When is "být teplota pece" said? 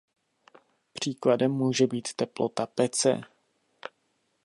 1.87-3.21